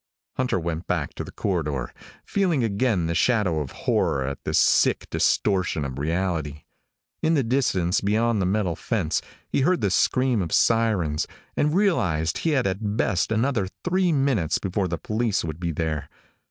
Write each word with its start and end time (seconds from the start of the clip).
Hunter 0.35 0.59
went 0.59 0.87
back 0.87 1.13
to 1.13 1.23
the 1.23 1.31
corridor, 1.31 1.93
feeling 2.25 2.63
again 2.63 3.05
the 3.05 3.13
shadow 3.13 3.59
of 3.59 3.69
horror 3.85 4.25
at 4.25 4.43
this 4.45 4.57
sick 4.57 5.07
distortion 5.11 5.85
of 5.85 5.99
reality. 5.99 6.63
In 7.21 7.35
the 7.35 7.43
distance, 7.43 8.01
beyond 8.01 8.41
the 8.41 8.47
metal 8.47 8.75
fence, 8.75 9.21
he 9.47 9.61
heard 9.61 9.81
the 9.81 9.91
scream 9.91 10.41
of 10.41 10.51
sirens, 10.51 11.27
and 11.55 11.75
realized 11.75 12.39
he 12.39 12.49
had 12.49 12.65
at 12.65 12.97
best 12.97 13.31
another 13.31 13.67
three 13.83 14.11
minutes 14.11 14.57
before 14.57 14.87
the 14.87 14.97
police 14.97 15.43
would 15.43 15.59
be 15.59 15.71
there. 15.71 16.09